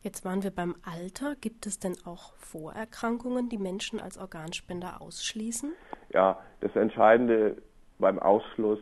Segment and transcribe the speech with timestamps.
[0.00, 1.34] Jetzt waren wir beim Alter.
[1.40, 5.72] Gibt es denn auch Vorerkrankungen, die Menschen als Organspender ausschließen?
[6.10, 7.56] Ja, das Entscheidende
[7.98, 8.78] beim Ausschluss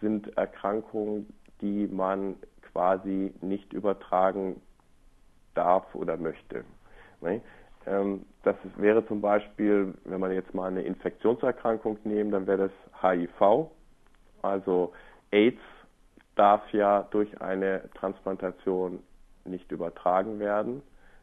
[0.00, 2.36] sind Erkrankungen, die man
[2.72, 4.60] quasi nicht übertragen
[5.54, 6.64] darf oder möchte.
[7.86, 13.02] Ähm, das wäre zum Beispiel, wenn man jetzt mal eine Infektionserkrankung nehmen, dann wäre das
[13.02, 13.70] HIV.
[14.42, 14.92] Also
[15.32, 15.60] AIDS
[16.36, 19.02] darf ja durch eine Transplantation
[19.44, 20.82] nicht übertragen werden.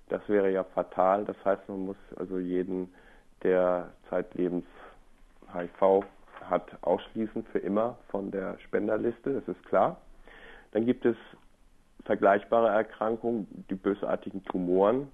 [0.09, 1.25] Das wäre ja fatal.
[1.25, 2.93] Das heißt, man muss also jeden,
[3.43, 4.65] der zeitlebens
[5.53, 6.03] HIV
[6.49, 9.33] hat, ausschließen für immer von der Spenderliste.
[9.33, 9.97] Das ist klar.
[10.71, 11.15] Dann gibt es
[12.05, 15.11] vergleichbare Erkrankungen, die bösartigen Tumoren.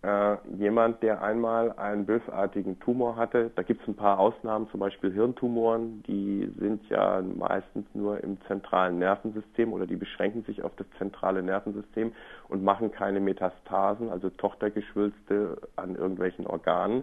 [0.00, 4.78] Äh, jemand, der einmal einen bösartigen Tumor hatte, da gibt es ein paar Ausnahmen, zum
[4.78, 10.70] Beispiel Hirntumoren, die sind ja meistens nur im zentralen Nervensystem oder die beschränken sich auf
[10.76, 12.12] das zentrale Nervensystem
[12.48, 17.02] und machen keine Metastasen, also Tochtergeschwülste an irgendwelchen Organen.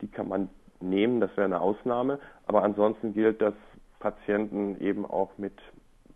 [0.00, 0.48] Die kann man
[0.80, 3.54] nehmen, das wäre eine Ausnahme, aber ansonsten gilt, dass
[3.98, 5.52] Patienten eben auch mit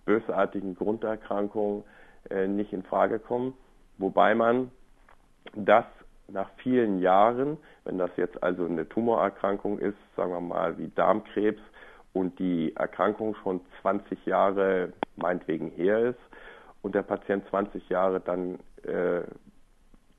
[0.07, 1.85] bösartigen Grunderkrankungen
[2.31, 3.53] äh, nicht in Frage kommen,
[3.99, 4.71] wobei man
[5.55, 5.85] dass
[6.29, 11.61] nach vielen Jahren, wenn das jetzt also eine Tumorerkrankung ist, sagen wir mal wie Darmkrebs
[12.13, 16.21] und die Erkrankung schon 20 Jahre meinetwegen her ist
[16.83, 19.23] und der Patient 20 Jahre dann äh,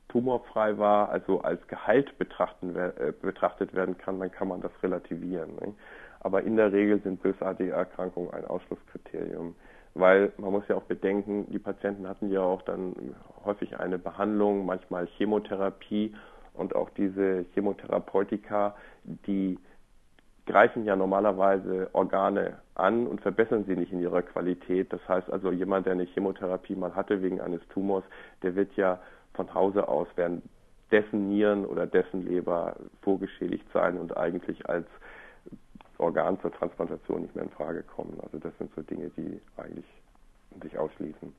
[0.09, 5.55] tumorfrei war, also als geheilt betrachten, äh, betrachtet werden kann, dann kann man das relativieren.
[5.55, 5.73] Ne?
[6.19, 9.55] Aber in der Regel sind bösartige Erkrankungen ein Ausschlusskriterium
[9.95, 12.93] weil man muss ja auch bedenken, die Patienten hatten ja auch dann
[13.43, 16.13] häufig eine Behandlung, manchmal Chemotherapie
[16.53, 19.57] und auch diese Chemotherapeutika, die
[20.45, 24.91] greifen ja normalerweise Organe an und verbessern sie nicht in ihrer Qualität.
[24.91, 28.03] Das heißt also, jemand, der eine Chemotherapie mal hatte wegen eines Tumors,
[28.43, 28.99] der wird ja
[29.33, 30.43] von Hause aus, während
[30.91, 34.85] dessen Nieren oder dessen Leber vorgeschädigt sein und eigentlich als
[35.97, 38.19] Organ zur Transplantation nicht mehr in Frage kommen.
[38.21, 39.85] Also das sind so Dinge, die eigentlich
[40.61, 41.33] sich ausschließen.